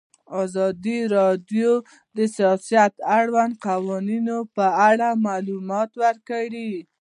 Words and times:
ازادي 0.41 0.97
راډیو 1.15 1.71
د 2.15 2.17
سیاست 2.35 2.91
د 2.97 3.01
اړونده 3.17 3.57
قوانینو 3.67 4.37
په 4.55 4.65
اړه 4.89 5.09
معلومات 5.27 5.91
ورکړي. 6.03 6.71